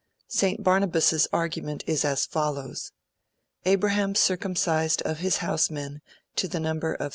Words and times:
St. 0.29 0.63
Barnabas's 0.63 1.27
argument 1.31 1.83
is 1.85 2.03
as 2.03 2.25
follows: 2.25 2.91
Abraham 3.65 4.15
circumcised 4.15 5.03
of 5.03 5.19
his 5.19 5.37
house 5.45 5.69
men 5.69 6.01
to 6.37 6.47
the 6.47 6.59
number 6.59 6.93
of 6.93 6.97
318. 6.97 7.09